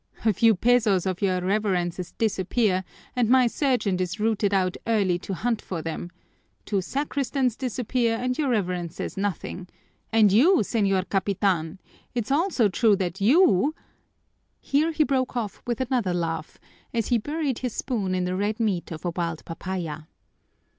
"A 0.25 0.33
few 0.33 0.55
pesos 0.55 1.05
of 1.05 1.21
your 1.21 1.41
Reverence's 1.41 2.13
disappear 2.13 2.83
and 3.15 3.29
my 3.29 3.45
sergeant 3.45 4.01
is 4.01 4.19
routed 4.19 4.51
out 4.51 4.75
early 4.87 5.19
to 5.19 5.35
hunt 5.35 5.61
for 5.61 5.83
them 5.83 6.09
two 6.65 6.81
sacristans 6.81 7.55
disappear 7.55 8.15
and 8.17 8.35
your 8.35 8.49
Reverence 8.49 8.95
says 8.95 9.15
nothing 9.15 9.67
and 10.11 10.31
you, 10.31 10.55
señor 10.63 11.07
capitan 11.07 11.77
It's 12.15 12.31
also 12.31 12.67
true 12.67 12.95
that 12.95 13.21
you" 13.21 13.75
Here 14.73 14.91
he 14.91 15.03
broke 15.03 15.37
off 15.37 15.61
with 15.67 15.79
another 15.79 16.15
laugh 16.15 16.57
as 16.91 17.09
he 17.09 17.19
buried 17.19 17.59
his 17.59 17.75
spoon 17.75 18.15
in 18.15 18.23
the 18.25 18.35
red 18.35 18.59
meat 18.59 18.91
of 18.91 19.05
a 19.05 19.11
wild 19.15 19.45
papaya. 19.45 20.05